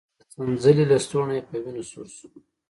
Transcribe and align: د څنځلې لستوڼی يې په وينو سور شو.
د 0.19 0.21
څنځلې 0.31 0.83
لستوڼی 0.91 1.35
يې 1.37 1.41
په 1.47 1.55
وينو 1.63 1.83
سور 1.89 2.07
شو. 2.15 2.27